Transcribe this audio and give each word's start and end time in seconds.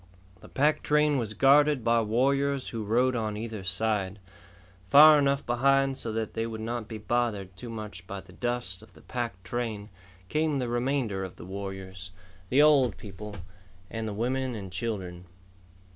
The 0.39 0.49
pack 0.49 0.81
train 0.81 1.19
was 1.19 1.35
guarded 1.35 1.83
by 1.83 2.01
warriors 2.01 2.69
who 2.69 2.83
rode 2.83 3.15
on 3.15 3.37
either 3.37 3.63
side. 3.63 4.17
Far 4.89 5.19
enough 5.19 5.45
behind 5.45 5.95
so 5.95 6.11
that 6.11 6.33
they 6.33 6.47
would 6.47 6.59
not 6.59 6.87
be 6.87 6.97
bothered 6.97 7.55
too 7.55 7.69
much 7.69 8.07
by 8.07 8.19
the 8.21 8.33
dust 8.33 8.81
of 8.81 8.93
the 8.93 9.01
pack 9.03 9.43
train, 9.43 9.91
came 10.27 10.57
the 10.57 10.69
remainder 10.69 11.23
of 11.23 11.35
the 11.35 11.45
warriors, 11.45 12.09
the 12.49 12.63
old 12.63 12.97
people, 12.97 13.35
and 13.91 14.07
the 14.07 14.13
women 14.13 14.55
and 14.55 14.71
children. 14.71 15.25